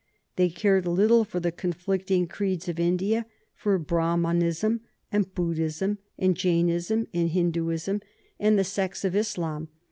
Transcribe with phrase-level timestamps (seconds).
[0.35, 4.81] They cared little for the conflicting creeds of India, for Brahmanism
[5.11, 8.01] and Buddhism and Jainism and Hinduism
[8.39, 9.67] and the sects of Islam.